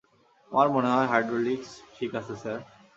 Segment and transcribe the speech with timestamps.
[0.51, 2.59] আমার মনে হয় হাইড্রোলিক্স ঠিক আছে, স্যার।